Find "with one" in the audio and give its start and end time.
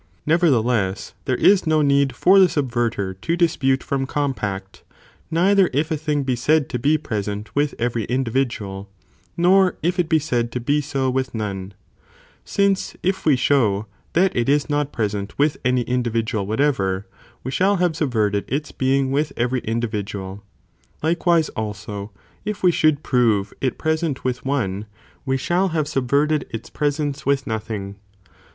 24.23-24.87